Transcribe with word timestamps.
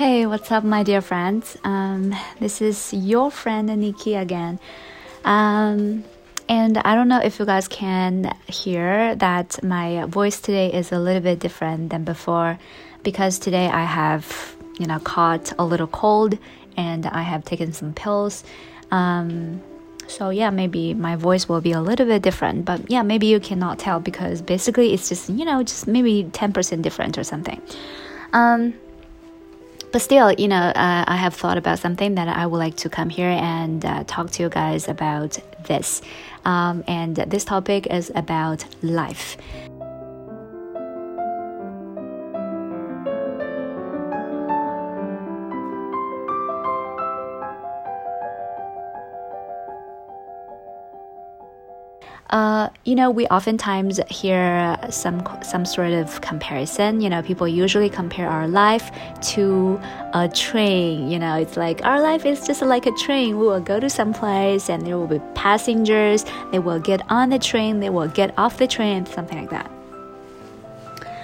Hey, 0.00 0.24
what's 0.24 0.50
up, 0.50 0.64
my 0.64 0.82
dear 0.82 1.02
friends? 1.02 1.58
Um, 1.62 2.16
this 2.38 2.62
is 2.62 2.90
your 2.94 3.30
friend 3.30 3.66
Nikki 3.66 4.14
again. 4.14 4.58
Um, 5.26 6.04
and 6.48 6.78
I 6.78 6.94
don't 6.94 7.06
know 7.06 7.20
if 7.20 7.38
you 7.38 7.44
guys 7.44 7.68
can 7.68 8.34
hear 8.46 9.14
that 9.16 9.62
my 9.62 10.06
voice 10.06 10.40
today 10.40 10.72
is 10.72 10.90
a 10.90 10.98
little 10.98 11.20
bit 11.20 11.38
different 11.38 11.90
than 11.90 12.04
before 12.04 12.58
because 13.02 13.38
today 13.38 13.66
I 13.66 13.84
have, 13.84 14.56
you 14.78 14.86
know, 14.86 15.00
caught 15.00 15.52
a 15.58 15.66
little 15.66 15.86
cold 15.86 16.38
and 16.78 17.04
I 17.04 17.20
have 17.20 17.44
taken 17.44 17.74
some 17.74 17.92
pills. 17.92 18.42
Um, 18.90 19.60
so 20.06 20.30
yeah, 20.30 20.48
maybe 20.48 20.94
my 20.94 21.16
voice 21.16 21.46
will 21.46 21.60
be 21.60 21.72
a 21.72 21.80
little 21.82 22.06
bit 22.06 22.22
different, 22.22 22.64
but 22.64 22.90
yeah, 22.90 23.02
maybe 23.02 23.26
you 23.26 23.38
cannot 23.38 23.78
tell 23.78 24.00
because 24.00 24.40
basically 24.40 24.94
it's 24.94 25.10
just, 25.10 25.28
you 25.28 25.44
know, 25.44 25.62
just 25.62 25.86
maybe 25.86 26.24
10% 26.24 26.80
different 26.80 27.18
or 27.18 27.22
something. 27.22 27.60
Um, 28.32 28.72
but 29.92 30.00
still, 30.02 30.32
you 30.32 30.48
know, 30.48 30.56
uh, 30.56 31.04
I 31.06 31.16
have 31.16 31.34
thought 31.34 31.58
about 31.58 31.78
something 31.78 32.14
that 32.14 32.28
I 32.28 32.46
would 32.46 32.58
like 32.58 32.76
to 32.76 32.88
come 32.88 33.08
here 33.08 33.30
and 33.30 33.84
uh, 33.84 34.04
talk 34.06 34.30
to 34.32 34.42
you 34.42 34.48
guys 34.48 34.88
about 34.88 35.38
this. 35.64 36.02
Um, 36.44 36.84
and 36.86 37.16
this 37.16 37.44
topic 37.44 37.86
is 37.86 38.10
about 38.14 38.64
life. 38.82 39.36
You 52.90 52.96
know, 52.96 53.08
we 53.08 53.24
oftentimes 53.28 54.00
hear 54.10 54.76
some 54.90 55.22
some 55.44 55.64
sort 55.64 55.92
of 55.92 56.20
comparison. 56.22 57.00
You 57.00 57.08
know, 57.08 57.22
people 57.22 57.46
usually 57.46 57.88
compare 57.88 58.28
our 58.28 58.48
life 58.48 58.90
to 59.34 59.80
a 60.12 60.28
train. 60.28 61.08
You 61.08 61.20
know, 61.20 61.36
it's 61.36 61.56
like 61.56 61.84
our 61.84 62.00
life 62.00 62.26
is 62.26 62.44
just 62.44 62.62
like 62.62 62.86
a 62.86 62.92
train. 63.04 63.38
We 63.38 63.46
will 63.46 63.60
go 63.60 63.78
to 63.78 63.88
some 63.88 64.12
place, 64.12 64.68
and 64.68 64.84
there 64.84 64.98
will 64.98 65.06
be 65.06 65.20
passengers. 65.36 66.24
They 66.50 66.58
will 66.58 66.80
get 66.80 67.00
on 67.08 67.30
the 67.30 67.38
train. 67.38 67.78
They 67.78 67.90
will 67.90 68.08
get 68.08 68.36
off 68.36 68.58
the 68.58 68.66
train. 68.66 69.06
Something 69.06 69.38
like 69.38 69.50
that. 69.50 69.70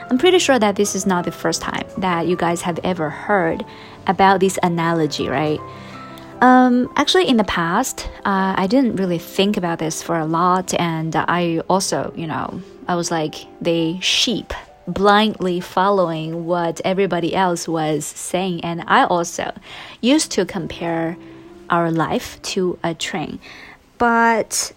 I'm 0.09 0.19
pretty 0.19 0.39
sure 0.39 0.61
that 0.61 0.77
this 0.77 0.95
is 0.95 1.05
not 1.05 1.25
the 1.25 1.33
first 1.33 1.63
time 1.63 1.89
that 1.99 2.29
you 2.29 2.37
guys 2.37 2.63
have 2.63 2.79
ever 2.85 3.11
heard 3.11 3.65
about 4.07 4.39
this 4.39 4.57
analogy, 4.63 5.27
right? 5.27 5.59
Um, 6.41 6.93
actually, 6.97 7.29
in 7.29 7.39
the 7.39 7.45
past, 7.45 8.09
uh, 8.25 8.55
I 8.57 8.67
didn't 8.67 8.97
really 8.97 9.19
think 9.19 9.57
about 9.57 9.79
this 9.79 10.03
for 10.03 10.19
a 10.19 10.27
lot, 10.27 10.75
and 10.75 11.17
I 11.17 11.61
also, 11.69 12.13
you 12.15 12.27
know, 12.27 12.61
I 12.87 12.95
was 12.95 13.11
like 13.11 13.35
the 13.61 13.99
sheep 14.01 14.53
blindly 14.87 15.61
following 15.61 16.47
what 16.47 16.81
everybody 16.85 17.35
else 17.35 17.67
was 17.67 18.05
saying, 18.05 18.65
and 18.65 18.85
I 18.87 19.05
also 19.05 19.53
used 20.01 20.31
to 20.33 20.45
compare 20.45 21.17
our 21.71 21.91
life 21.91 22.41
to 22.43 22.79
a 22.85 22.95
train. 22.95 23.41
But 23.99 24.73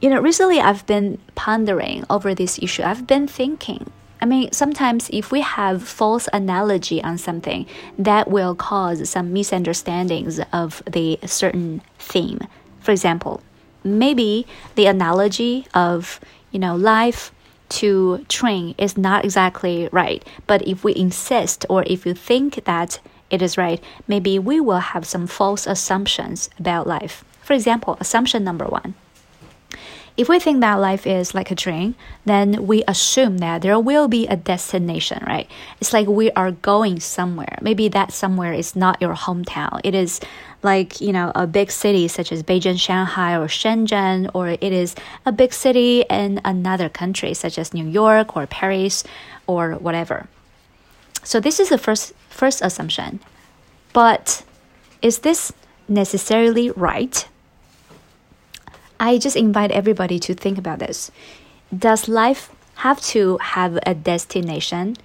you 0.00 0.10
know, 0.10 0.20
recently 0.20 0.60
I've 0.60 0.86
been 0.86 1.18
pondering 1.34 2.04
over 2.10 2.34
this 2.34 2.58
issue. 2.62 2.82
I've 2.82 3.06
been 3.06 3.26
thinking 3.26 3.90
I 4.24 4.26
mean, 4.26 4.50
sometimes 4.52 5.10
if 5.12 5.30
we 5.30 5.42
have 5.42 5.82
false 5.82 6.30
analogy 6.32 7.04
on 7.04 7.18
something, 7.18 7.66
that 7.98 8.30
will 8.30 8.54
cause 8.54 9.06
some 9.10 9.34
misunderstandings 9.34 10.40
of 10.50 10.82
the 10.90 11.18
certain 11.26 11.82
theme. 11.98 12.38
For 12.80 12.90
example, 12.90 13.42
maybe 13.84 14.46
the 14.76 14.86
analogy 14.86 15.66
of, 15.74 16.20
you 16.52 16.58
know, 16.58 16.74
life 16.74 17.32
to 17.80 18.24
train 18.30 18.74
is 18.78 18.96
not 18.96 19.26
exactly 19.26 19.90
right. 19.92 20.26
But 20.46 20.66
if 20.66 20.84
we 20.84 20.96
insist 20.96 21.66
or 21.68 21.84
if 21.86 22.06
you 22.06 22.14
think 22.14 22.64
that 22.64 23.00
it 23.28 23.42
is 23.42 23.58
right, 23.58 23.84
maybe 24.08 24.38
we 24.38 24.58
will 24.58 24.78
have 24.94 25.04
some 25.04 25.26
false 25.26 25.66
assumptions 25.66 26.48
about 26.58 26.86
life. 26.86 27.26
For 27.42 27.52
example, 27.52 27.98
assumption 28.00 28.42
number 28.42 28.64
one 28.64 28.94
if 30.16 30.28
we 30.28 30.38
think 30.38 30.60
that 30.60 30.74
life 30.74 31.06
is 31.06 31.34
like 31.34 31.50
a 31.50 31.56
train, 31.56 31.96
then 32.24 32.66
we 32.66 32.84
assume 32.86 33.38
that 33.38 33.62
there 33.62 33.78
will 33.80 34.06
be 34.06 34.28
a 34.28 34.36
destination, 34.36 35.22
right? 35.26 35.50
It's 35.80 35.92
like 35.92 36.06
we 36.06 36.30
are 36.32 36.52
going 36.52 37.00
somewhere. 37.00 37.58
Maybe 37.60 37.88
that 37.88 38.12
somewhere 38.12 38.52
is 38.52 38.76
not 38.76 39.02
your 39.02 39.14
hometown. 39.14 39.80
It 39.82 39.94
is 39.94 40.20
like, 40.62 41.00
you 41.00 41.12
know, 41.12 41.32
a 41.34 41.48
big 41.48 41.72
city 41.72 42.06
such 42.06 42.30
as 42.30 42.44
Beijing, 42.44 42.78
Shanghai, 42.78 43.34
or 43.34 43.48
Shenzhen, 43.48 44.30
or 44.34 44.50
it 44.50 44.62
is 44.62 44.94
a 45.26 45.32
big 45.32 45.52
city 45.52 46.04
in 46.08 46.40
another 46.44 46.88
country 46.88 47.34
such 47.34 47.58
as 47.58 47.74
New 47.74 47.86
York 47.86 48.36
or 48.36 48.46
Paris 48.46 49.02
or 49.48 49.72
whatever. 49.72 50.28
So 51.24 51.40
this 51.40 51.58
is 51.58 51.70
the 51.70 51.78
first 51.78 52.12
first 52.28 52.62
assumption. 52.62 53.18
But 53.92 54.44
is 55.02 55.18
this 55.18 55.52
necessarily 55.88 56.70
right? 56.70 57.26
I 58.98 59.18
just 59.18 59.36
invite 59.36 59.70
everybody 59.70 60.18
to 60.20 60.34
think 60.34 60.58
about 60.58 60.78
this. 60.78 61.10
Does 61.76 62.08
life 62.08 62.50
have 62.76 63.00
to 63.02 63.38
have 63.38 63.78
a 63.86 63.94
destination? 63.94 64.96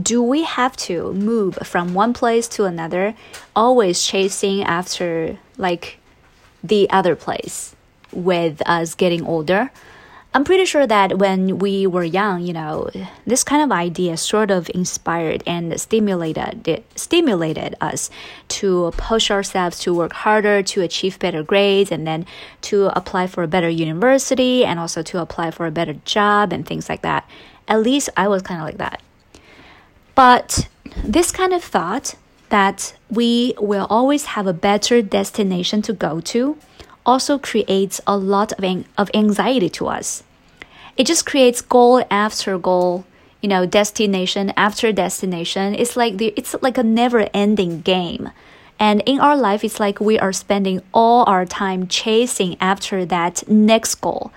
Do 0.00 0.22
we 0.22 0.42
have 0.44 0.76
to 0.88 1.12
move 1.12 1.56
from 1.62 1.94
one 1.94 2.12
place 2.12 2.48
to 2.48 2.64
another, 2.64 3.14
always 3.54 4.02
chasing 4.04 4.62
after 4.62 5.38
like 5.56 5.98
the 6.62 6.90
other 6.90 7.14
place 7.14 7.74
with 8.12 8.62
us 8.66 8.94
getting 8.94 9.24
older? 9.26 9.70
I'm 10.36 10.42
pretty 10.42 10.64
sure 10.64 10.84
that 10.84 11.18
when 11.18 11.60
we 11.60 11.86
were 11.86 12.02
young, 12.02 12.42
you 12.42 12.52
know, 12.52 12.90
this 13.24 13.44
kind 13.44 13.62
of 13.62 13.70
idea 13.70 14.16
sort 14.16 14.50
of 14.50 14.68
inspired 14.74 15.44
and 15.46 15.80
stimulated 15.80 16.82
stimulated 16.96 17.76
us 17.80 18.10
to 18.48 18.92
push 18.96 19.30
ourselves 19.30 19.78
to 19.80 19.94
work 19.94 20.12
harder, 20.12 20.60
to 20.64 20.80
achieve 20.82 21.20
better 21.20 21.44
grades, 21.44 21.92
and 21.92 22.04
then 22.04 22.26
to 22.62 22.86
apply 22.98 23.28
for 23.28 23.44
a 23.44 23.48
better 23.48 23.68
university 23.68 24.64
and 24.64 24.80
also 24.80 25.02
to 25.02 25.20
apply 25.20 25.52
for 25.52 25.66
a 25.66 25.70
better 25.70 25.94
job 26.04 26.52
and 26.52 26.66
things 26.66 26.88
like 26.88 27.02
that. 27.02 27.30
At 27.68 27.82
least 27.82 28.10
I 28.16 28.26
was 28.26 28.42
kind 28.42 28.60
of 28.60 28.66
like 28.66 28.78
that. 28.78 29.00
But 30.16 30.68
this 30.96 31.30
kind 31.30 31.52
of 31.52 31.62
thought 31.62 32.16
that 32.48 32.94
we 33.08 33.54
will 33.58 33.86
always 33.88 34.24
have 34.34 34.48
a 34.48 34.52
better 34.52 35.00
destination 35.00 35.80
to 35.82 35.92
go 35.92 36.20
to 36.20 36.58
also 37.06 37.38
creates 37.38 38.00
a 38.06 38.16
lot 38.16 38.52
of, 38.52 38.84
of 38.98 39.10
anxiety 39.14 39.68
to 39.70 39.86
us. 39.88 40.22
It 40.96 41.06
just 41.06 41.26
creates 41.26 41.60
goal 41.60 42.04
after 42.10 42.56
goal, 42.58 43.04
you 43.40 43.48
know, 43.48 43.66
destination 43.66 44.52
after 44.56 44.92
destination. 44.92 45.74
It's 45.74 45.96
like 45.96 46.16
the, 46.16 46.32
it's 46.36 46.54
like 46.62 46.78
a 46.78 46.82
never 46.82 47.28
ending 47.34 47.80
game. 47.80 48.30
And 48.78 49.02
in 49.06 49.20
our 49.20 49.36
life, 49.36 49.64
it's 49.64 49.78
like 49.78 50.00
we 50.00 50.18
are 50.18 50.32
spending 50.32 50.82
all 50.92 51.24
our 51.26 51.46
time 51.46 51.86
chasing 51.86 52.56
after 52.60 53.04
that 53.06 53.46
next 53.48 53.96
goal, 53.96 54.32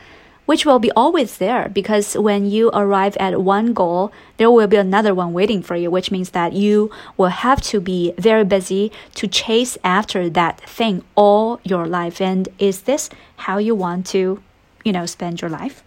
which 0.48 0.66
will 0.66 0.80
be 0.80 0.90
always 0.94 1.38
there 1.38 1.70
because 1.70 2.18
when 2.18 2.50
you 2.50 2.72
arrive 2.74 3.16
at 3.18 3.42
one 3.42 3.74
goal, 3.74 4.12
there 4.38 4.50
will 4.50 4.66
be 4.66 4.78
another 4.78 5.14
one 5.14 5.34
waiting 5.34 5.62
for 5.62 5.76
you, 5.76 5.92
which 5.92 6.10
means 6.10 6.32
that 6.32 6.54
you 6.54 6.90
will 7.18 7.28
have 7.46 7.62
to 7.62 7.82
be 7.82 8.14
very 8.18 8.46
busy 8.46 8.90
to 9.14 9.28
chase 9.28 9.78
after 9.84 10.30
that 10.30 10.62
thing 10.62 11.04
all 11.16 11.60
your 11.64 11.86
life. 11.86 12.22
And 12.22 12.48
is 12.58 12.84
this 12.84 13.10
how 13.36 13.58
you 13.58 13.76
want 13.76 14.08
to, 14.08 14.42
you 14.86 14.94
know, 14.94 15.06
spend 15.06 15.42
your 15.42 15.50
life? 15.50 15.84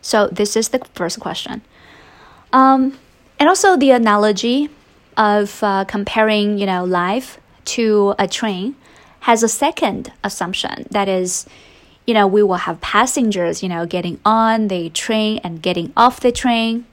So 0.00 0.28
this 0.28 0.56
is 0.56 0.68
the 0.68 0.78
first 0.94 1.18
question. 1.18 1.62
Um, 2.52 2.96
and 3.40 3.48
also 3.48 3.76
the 3.76 3.90
analogy 3.90 4.70
of 5.16 5.58
uh, 5.62 5.84
comparing, 5.86 6.56
you 6.56 6.66
know, 6.66 6.84
life 6.84 7.40
to 7.64 8.14
a 8.16 8.28
train 8.28 8.76
has 9.20 9.42
a 9.42 9.48
second 9.48 10.12
assumption 10.22 10.86
that 10.92 11.08
is, 11.08 11.46
you 12.10 12.14
know, 12.14 12.26
we 12.26 12.42
will 12.42 12.66
have 12.66 12.80
passengers, 12.80 13.62
you 13.62 13.68
know, 13.68 13.86
getting 13.86 14.18
on 14.24 14.66
the 14.66 14.90
train 14.90 15.38
and 15.44 15.62
getting 15.62 15.92
off 15.96 16.18
the 16.18 16.32
train, 16.32 16.84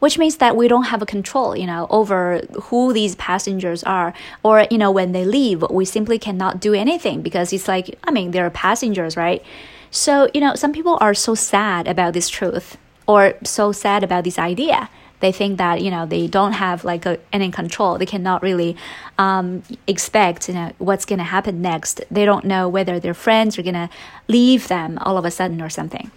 which 0.00 0.18
means 0.18 0.36
that 0.36 0.54
we 0.54 0.68
don't 0.68 0.88
have 0.92 1.00
a 1.00 1.06
control, 1.06 1.56
you 1.56 1.66
know, 1.66 1.86
over 1.88 2.42
who 2.64 2.92
these 2.92 3.16
passengers 3.16 3.82
are. 3.84 4.12
Or, 4.42 4.66
you 4.70 4.76
know, 4.76 4.90
when 4.90 5.12
they 5.12 5.24
leave, 5.24 5.64
we 5.70 5.86
simply 5.86 6.18
cannot 6.18 6.60
do 6.60 6.74
anything 6.74 7.22
because 7.22 7.54
it's 7.54 7.68
like, 7.68 7.98
I 8.04 8.10
mean, 8.10 8.32
they're 8.32 8.50
passengers, 8.50 9.16
right? 9.16 9.42
So, 9.90 10.28
you 10.34 10.42
know, 10.42 10.54
some 10.56 10.74
people 10.74 10.98
are 11.00 11.14
so 11.14 11.34
sad 11.34 11.88
about 11.88 12.12
this 12.12 12.28
truth 12.28 12.76
or 13.08 13.32
so 13.42 13.72
sad 13.72 14.04
about 14.04 14.24
this 14.24 14.38
idea. 14.38 14.90
They 15.20 15.32
think 15.32 15.58
that, 15.58 15.82
you 15.82 15.90
know, 15.90 16.06
they 16.06 16.26
don't 16.26 16.52
have 16.52 16.84
like 16.84 17.06
a, 17.06 17.18
any 17.32 17.50
control. 17.50 17.98
They 17.98 18.06
cannot 18.06 18.42
really 18.42 18.76
um, 19.18 19.62
expect, 19.86 20.48
you 20.48 20.54
know, 20.54 20.72
what's 20.78 21.04
going 21.04 21.18
to 21.18 21.24
happen 21.24 21.62
next. 21.62 22.00
They 22.10 22.24
don't 22.24 22.44
know 22.44 22.68
whether 22.68 22.98
their 22.98 23.14
friends 23.14 23.58
are 23.58 23.62
going 23.62 23.74
to 23.74 23.90
leave 24.28 24.68
them 24.68 24.98
all 24.98 25.18
of 25.18 25.24
a 25.24 25.30
sudden 25.30 25.60
or 25.60 25.68
something. 25.68 26.10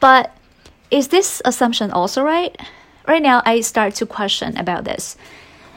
But 0.00 0.36
is 0.90 1.08
this 1.08 1.40
assumption 1.44 1.90
also 1.90 2.22
right? 2.22 2.54
Right 3.08 3.22
now, 3.22 3.42
I 3.44 3.60
start 3.62 3.94
to 3.96 4.06
question 4.06 4.56
about 4.56 4.84
this. 4.84 5.16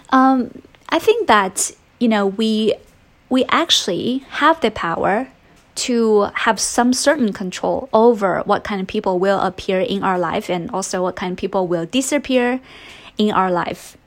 Um, 0.09 0.61
I 0.89 0.99
think 0.99 1.27
that, 1.27 1.71
you 1.99 2.07
know, 2.07 2.27
we 2.27 2.75
we 3.29 3.45
actually 3.45 4.19
have 4.29 4.61
the 4.61 4.69
power 4.69 5.27
to 5.75 6.29
have 6.33 6.59
some 6.59 6.93
certain 6.93 7.33
control 7.33 7.89
over 7.91 8.41
what 8.45 8.63
kind 8.63 8.79
of 8.81 8.87
people 8.87 9.19
will 9.19 9.39
appear 9.39 9.79
in 9.81 10.03
our 10.03 10.17
life 10.17 10.49
and 10.49 10.71
also 10.71 11.03
what 11.03 11.15
kind 11.15 11.33
of 11.33 11.37
people 11.37 11.67
will 11.67 11.85
disappear 11.85 12.59
in 13.17 13.31
our 13.31 13.51
life. 13.51 13.97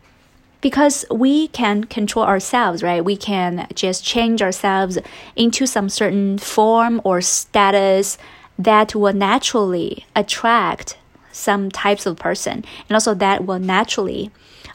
because 0.61 1.05
we 1.11 1.49
can 1.49 1.85
control 1.85 2.25
ourselves, 2.25 2.83
right? 2.83 3.05
We 3.05 3.17
can 3.17 3.67
just 3.75 4.05
change 4.05 4.43
ourselves 4.43 4.99
into 5.37 5.67
some 5.67 5.89
certain 5.89 6.39
form 6.39 7.01
or 7.05 7.21
status 7.21 8.19
that 8.59 8.95
will 8.95 9.13
naturally 9.13 10.05
attract 10.17 10.99
some 11.31 11.71
types 11.71 12.07
of 12.07 12.17
person, 12.17 12.65
and 12.89 12.93
also 12.97 13.15
that 13.15 13.45
will 13.47 13.61
naturally 13.61 14.33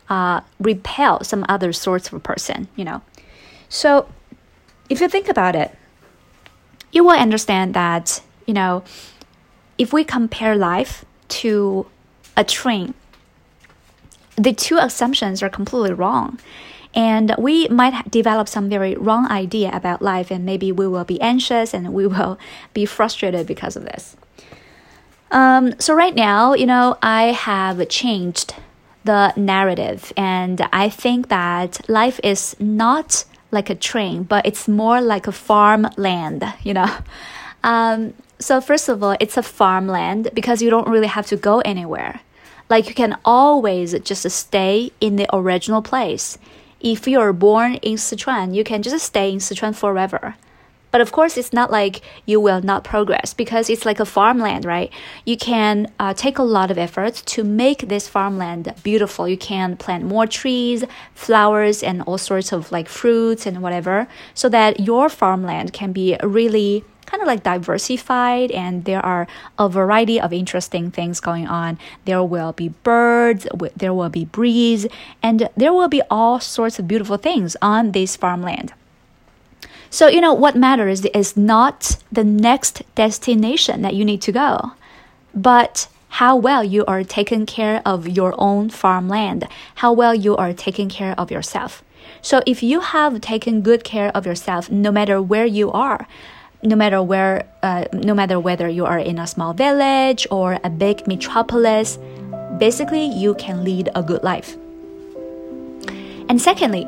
uh, 0.09 0.39
repel 0.59 1.21
some 1.23 1.45
other 1.49 1.73
sorts 1.73 2.13
of 2.13 2.23
person, 2.23 2.69
you 2.77 2.85
know. 2.85 3.01
So, 3.67 4.07
if 4.89 5.01
you 5.01 5.09
think 5.09 5.27
about 5.27 5.55
it, 5.55 5.75
you 6.93 7.03
will 7.03 7.11
understand 7.11 7.73
that, 7.73 8.21
you 8.45 8.53
know, 8.53 8.83
if 9.77 9.91
we 9.91 10.05
compare 10.05 10.55
life 10.55 11.03
to 11.27 11.85
a 12.37 12.43
train, 12.45 12.93
the 14.37 14.53
two 14.53 14.77
assumptions 14.77 15.43
are 15.43 15.49
completely 15.49 15.91
wrong. 15.91 16.39
And 16.95 17.33
we 17.39 17.67
might 17.69 18.11
develop 18.11 18.47
some 18.47 18.69
very 18.69 18.93
wrong 18.95 19.27
idea 19.27 19.71
about 19.73 20.03
life, 20.03 20.29
and 20.29 20.45
maybe 20.45 20.71
we 20.71 20.87
will 20.87 21.03
be 21.03 21.19
anxious 21.19 21.73
and 21.73 21.91
we 21.91 22.05
will 22.05 22.37
be 22.73 22.85
frustrated 22.85 23.47
because 23.47 23.75
of 23.75 23.83
this. 23.83 24.15
Um, 25.31 25.73
so, 25.79 25.95
right 25.95 26.13
now, 26.13 26.53
you 26.53 26.67
know, 26.67 26.99
I 27.01 27.31
have 27.31 27.89
changed 27.89 28.53
the 29.03 29.33
narrative, 29.35 30.13
and 30.15 30.61
I 30.71 30.87
think 30.89 31.29
that 31.29 31.89
life 31.89 32.19
is 32.23 32.55
not 32.59 33.25
like 33.53 33.69
a 33.69 33.75
train, 33.75 34.23
but 34.23 34.45
it's 34.45 34.67
more 34.67 34.99
like 34.99 35.27
a 35.27 35.31
farmland, 35.31 36.43
you 36.63 36.73
know. 36.73 36.91
Um, 37.65 38.13
so, 38.39 38.59
first 38.59 38.89
of 38.89 39.01
all, 39.01 39.15
it's 39.21 39.37
a 39.37 39.41
farmland 39.41 40.27
because 40.33 40.61
you 40.61 40.69
don't 40.69 40.89
really 40.89 41.07
have 41.07 41.25
to 41.27 41.37
go 41.37 41.61
anywhere. 41.61 42.19
Like 42.69 42.89
you 42.89 42.93
can 42.93 43.17
always 43.23 43.97
just 43.99 44.29
stay 44.29 44.91
in 44.99 45.15
the 45.15 45.27
original 45.33 45.81
place. 45.81 46.37
If 46.81 47.07
you're 47.07 47.31
born 47.31 47.75
in 47.75 47.95
Sichuan, 47.95 48.53
you 48.53 48.63
can 48.63 48.81
just 48.81 49.05
stay 49.05 49.31
in 49.31 49.39
Sichuan 49.39 49.75
forever. 49.75 50.35
But 50.93 51.01
of 51.01 51.11
course, 51.11 51.37
it's 51.37 51.51
not 51.51 51.71
like 51.71 52.01
you 52.27 52.39
will 52.39 52.61
not 52.61 52.83
progress 52.83 53.33
because 53.33 53.67
it's 53.67 53.83
like 53.83 53.99
a 53.99 54.05
farmland, 54.05 54.63
right? 54.63 54.91
You 55.25 55.35
can 55.35 55.91
uh, 55.97 56.13
take 56.13 56.37
a 56.37 56.43
lot 56.43 56.69
of 56.69 56.77
effort 56.77 57.15
to 57.33 57.43
make 57.43 57.89
this 57.89 58.07
farmland 58.07 58.71
beautiful. 58.83 59.27
You 59.27 59.35
can 59.35 59.75
plant 59.75 60.05
more 60.05 60.27
trees, 60.27 60.83
flowers, 61.15 61.81
and 61.81 62.03
all 62.03 62.19
sorts 62.19 62.51
of 62.51 62.71
like 62.71 62.87
fruits 62.87 63.47
and 63.47 63.63
whatever, 63.63 64.07
so 64.35 64.47
that 64.49 64.81
your 64.81 65.09
farmland 65.09 65.73
can 65.73 65.93
be 65.93 66.15
really 66.21 66.85
kind 67.07 67.21
of 67.23 67.27
like 67.27 67.41
diversified 67.41 68.51
and 68.51 68.85
there 68.85 69.03
are 69.03 69.25
a 69.57 69.67
variety 69.67 70.21
of 70.21 70.31
interesting 70.31 70.91
things 70.91 71.19
going 71.19 71.47
on. 71.47 71.79
There 72.05 72.23
will 72.23 72.53
be 72.53 72.69
birds, 72.69 73.47
there 73.75 73.95
will 73.95 74.09
be 74.09 74.25
breeze, 74.25 74.85
and 75.23 75.49
there 75.57 75.73
will 75.73 75.89
be 75.89 76.03
all 76.11 76.39
sorts 76.39 76.77
of 76.77 76.87
beautiful 76.87 77.17
things 77.17 77.57
on 77.63 77.93
this 77.93 78.15
farmland. 78.15 78.73
So, 79.93 80.07
you 80.07 80.21
know, 80.21 80.33
what 80.33 80.55
matters 80.55 81.05
is 81.05 81.37
not 81.37 81.97
the 82.11 82.23
next 82.23 82.81
destination 82.95 83.83
that 83.83 83.93
you 83.93 84.03
need 84.03 84.23
to 84.23 84.31
go, 84.31 84.71
but 85.35 85.87
how 86.17 86.35
well 86.35 86.63
you 86.63 86.83
are 86.85 87.03
taking 87.03 87.45
care 87.45 87.79
of 87.85 88.07
your 88.07 88.33
own 88.39 88.71
farmland, 88.71 89.47
how 89.75 89.93
well 89.93 90.15
you 90.15 90.35
are 90.35 90.51
taking 90.51 90.89
care 90.89 91.13
of 91.15 91.29
yourself. 91.29 91.83
So, 92.23 92.41
if 92.47 92.63
you 92.63 92.79
have 92.79 93.21
taken 93.21 93.61
good 93.61 93.83
care 93.83 94.09
of 94.17 94.25
yourself, 94.25 94.71
no 94.71 94.91
matter 94.91 95.21
where 95.21 95.45
you 95.45 95.71
are, 95.71 96.07
no 96.63 96.75
matter 96.75 97.03
where, 97.03 97.45
uh, 97.61 97.85
no 97.93 98.15
matter 98.15 98.39
whether 98.39 98.67
you 98.67 98.87
are 98.87 98.97
in 98.97 99.19
a 99.19 99.27
small 99.27 99.53
village 99.53 100.25
or 100.31 100.57
a 100.63 100.71
big 100.71 101.05
metropolis, 101.05 101.99
basically 102.57 103.05
you 103.05 103.35
can 103.35 103.63
lead 103.63 103.89
a 103.93 104.01
good 104.01 104.23
life. 104.23 104.57
And 106.29 106.41
secondly, 106.41 106.87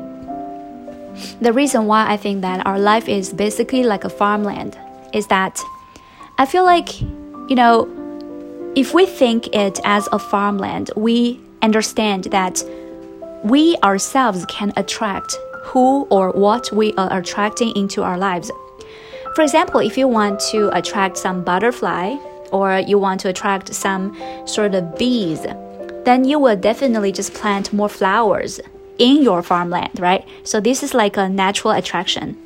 the 1.40 1.52
reason 1.52 1.86
why 1.86 2.10
I 2.10 2.16
think 2.16 2.42
that 2.42 2.66
our 2.66 2.78
life 2.78 3.08
is 3.08 3.32
basically 3.32 3.82
like 3.84 4.04
a 4.04 4.08
farmland 4.08 4.78
is 5.12 5.26
that 5.28 5.60
I 6.38 6.46
feel 6.46 6.64
like, 6.64 7.00
you 7.00 7.54
know, 7.54 7.88
if 8.74 8.92
we 8.92 9.06
think 9.06 9.54
it 9.54 9.80
as 9.84 10.08
a 10.12 10.18
farmland, 10.18 10.90
we 10.96 11.40
understand 11.62 12.24
that 12.24 12.62
we 13.42 13.76
ourselves 13.82 14.44
can 14.46 14.72
attract 14.76 15.34
who 15.62 16.02
or 16.10 16.30
what 16.32 16.70
we 16.72 16.92
are 16.94 17.18
attracting 17.18 17.74
into 17.76 18.02
our 18.02 18.18
lives. 18.18 18.50
For 19.34 19.42
example, 19.42 19.80
if 19.80 19.96
you 19.96 20.08
want 20.08 20.40
to 20.50 20.68
attract 20.76 21.16
some 21.16 21.42
butterfly 21.42 22.16
or 22.52 22.78
you 22.78 22.98
want 22.98 23.20
to 23.20 23.28
attract 23.28 23.74
some 23.74 24.16
sort 24.46 24.74
of 24.74 24.96
bees, 24.98 25.46
then 26.04 26.24
you 26.24 26.38
will 26.38 26.56
definitely 26.56 27.12
just 27.12 27.34
plant 27.34 27.72
more 27.72 27.88
flowers 27.88 28.60
in 28.98 29.22
your 29.22 29.42
farmland, 29.42 29.98
right? 29.98 30.26
So 30.44 30.60
this 30.60 30.82
is 30.82 30.94
like 30.94 31.16
a 31.16 31.28
natural 31.28 31.72
attraction. 31.72 32.36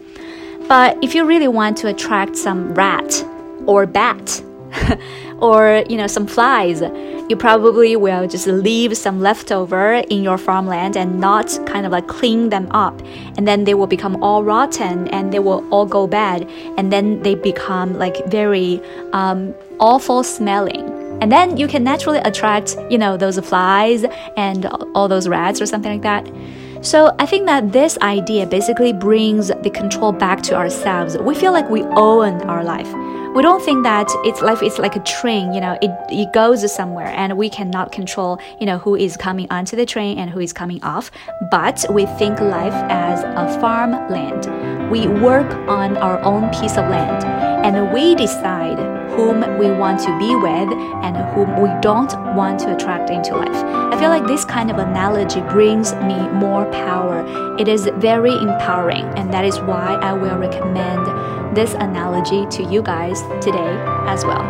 But 0.68 0.96
if 1.02 1.14
you 1.14 1.24
really 1.24 1.48
want 1.48 1.76
to 1.78 1.88
attract 1.88 2.36
some 2.36 2.74
rat 2.74 3.24
or 3.66 3.86
bat 3.86 4.42
or 5.38 5.82
you 5.88 5.96
know 5.96 6.06
some 6.06 6.26
flies, 6.26 6.80
you 7.28 7.36
probably 7.36 7.94
will 7.94 8.26
just 8.26 8.46
leave 8.48 8.96
some 8.96 9.20
leftover 9.20 10.02
in 10.10 10.22
your 10.22 10.36
farmland 10.36 10.96
and 10.96 11.20
not 11.20 11.46
kind 11.66 11.86
of 11.86 11.92
like 11.92 12.08
clean 12.08 12.48
them 12.48 12.66
up. 12.72 13.00
And 13.36 13.46
then 13.46 13.64
they 13.64 13.74
will 13.74 13.86
become 13.86 14.20
all 14.22 14.42
rotten 14.42 15.06
and 15.08 15.32
they 15.32 15.38
will 15.38 15.64
all 15.70 15.86
go 15.86 16.08
bad. 16.08 16.50
And 16.76 16.92
then 16.92 17.22
they 17.22 17.36
become 17.36 17.98
like 17.98 18.26
very 18.26 18.80
um, 19.12 19.54
awful 19.78 20.24
smelling. 20.24 20.89
And 21.20 21.30
then 21.30 21.56
you 21.56 21.68
can 21.68 21.84
naturally 21.84 22.18
attract, 22.18 22.76
you 22.88 22.98
know, 22.98 23.16
those 23.16 23.38
flies 23.40 24.04
and 24.36 24.66
all 24.94 25.08
those 25.08 25.28
rats 25.28 25.60
or 25.60 25.66
something 25.66 25.92
like 25.92 26.02
that. 26.02 26.84
So 26.84 27.14
I 27.18 27.26
think 27.26 27.46
that 27.46 27.72
this 27.72 27.98
idea 27.98 28.46
basically 28.46 28.92
brings 28.92 29.48
the 29.48 29.70
control 29.70 30.12
back 30.12 30.42
to 30.44 30.54
ourselves. 30.54 31.18
We 31.18 31.34
feel 31.34 31.52
like 31.52 31.68
we 31.68 31.82
own 31.82 32.40
our 32.42 32.64
life 32.64 32.90
we 33.34 33.42
don't 33.42 33.62
think 33.62 33.84
that 33.84 34.10
it's 34.24 34.42
life 34.42 34.60
is 34.60 34.78
like 34.78 34.96
a 34.96 35.00
train 35.00 35.52
you 35.52 35.60
know 35.60 35.78
it, 35.80 35.90
it 36.10 36.32
goes 36.32 36.60
somewhere 36.72 37.06
and 37.06 37.36
we 37.38 37.48
cannot 37.48 37.92
control 37.92 38.40
you 38.58 38.66
know 38.66 38.76
who 38.78 38.96
is 38.96 39.16
coming 39.16 39.46
onto 39.50 39.76
the 39.76 39.86
train 39.86 40.18
and 40.18 40.30
who 40.30 40.40
is 40.40 40.52
coming 40.52 40.82
off 40.82 41.12
but 41.48 41.84
we 41.90 42.06
think 42.06 42.40
life 42.40 42.74
as 42.90 43.22
a 43.22 43.60
farmland 43.60 44.90
we 44.90 45.06
work 45.06 45.52
on 45.68 45.96
our 45.98 46.20
own 46.22 46.50
piece 46.50 46.72
of 46.72 46.88
land 46.88 47.49
and 47.64 47.92
we 47.92 48.14
decide 48.14 48.78
whom 49.10 49.40
we 49.58 49.70
want 49.70 50.00
to 50.00 50.18
be 50.18 50.34
with 50.34 50.72
and 51.04 51.16
whom 51.34 51.60
we 51.62 51.68
don't 51.80 52.12
want 52.34 52.60
to 52.60 52.74
attract 52.74 53.10
into 53.10 53.36
life. 53.36 53.64
I 53.92 53.98
feel 53.98 54.08
like 54.08 54.26
this 54.26 54.44
kind 54.44 54.70
of 54.70 54.78
analogy 54.78 55.40
brings 55.42 55.94
me 55.94 56.16
more 56.28 56.64
power. 56.70 57.24
It 57.58 57.68
is 57.68 57.90
very 57.96 58.32
empowering, 58.32 59.04
and 59.18 59.32
that 59.32 59.44
is 59.44 59.58
why 59.60 59.94
I 60.00 60.12
will 60.12 60.38
recommend 60.38 61.56
this 61.56 61.74
analogy 61.74 62.46
to 62.46 62.62
you 62.62 62.80
guys 62.80 63.20
today 63.44 63.74
as 64.06 64.24
well. 64.24 64.42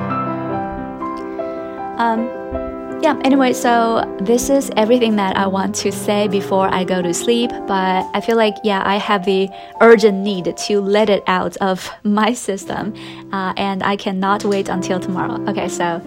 Um, 1.99 2.70
yeah, 3.03 3.19
anyway, 3.25 3.53
so 3.55 4.05
this 4.21 4.51
is 4.51 4.71
everything 4.77 5.17
that 5.17 5.37
I 5.37 5.47
want 5.47 5.75
to 5.77 5.91
say 5.91 6.29
before 6.29 6.69
I 6.69 6.85
go 6.85 7.01
to 7.01 7.15
sleep. 7.15 7.51
But 7.67 8.07
I 8.13 8.21
feel 8.21 8.37
like, 8.37 8.55
yeah, 8.63 8.83
I 8.85 8.97
have 8.97 9.25
the 9.25 9.49
urgent 9.81 10.19
need 10.19 10.55
to 10.57 10.81
let 10.81 11.09
it 11.09 11.23
out 11.27 11.57
of 11.59 11.91
my 12.05 12.35
system. 12.35 12.95
Uh, 13.33 13.55
and 13.57 13.83
I 13.83 13.97
cannot 13.97 14.45
wait 14.45 14.69
until 14.69 15.01
tomorrow. 15.01 15.43
Okay, 15.49 15.69
so 15.69 16.03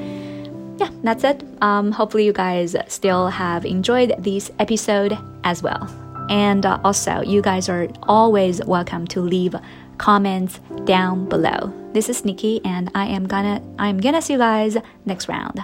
yeah, 0.77 0.89
that's 1.03 1.23
it. 1.23 1.43
Um, 1.61 1.91
hopefully, 1.91 2.25
you 2.25 2.33
guys 2.33 2.75
still 2.87 3.27
have 3.27 3.65
enjoyed 3.65 4.13
this 4.19 4.51
episode 4.59 5.17
as 5.43 5.63
well. 5.63 5.89
And 6.29 6.65
uh, 6.65 6.79
also, 6.83 7.21
you 7.21 7.41
guys 7.41 7.69
are 7.69 7.87
always 8.03 8.63
welcome 8.65 9.07
to 9.07 9.21
leave 9.21 9.55
comments 9.97 10.59
down 10.85 11.27
below. 11.27 11.73
This 11.93 12.07
is 12.07 12.23
Nikki, 12.23 12.61
and 12.63 12.91
I 12.93 13.07
am 13.07 13.27
gonna 13.27 13.61
I'm 13.79 13.99
gonna 13.99 14.21
see 14.21 14.33
you 14.33 14.39
guys 14.39 14.77
next 15.05 15.27
round. 15.27 15.63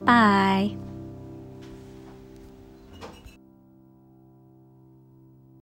Bye. 0.00 0.76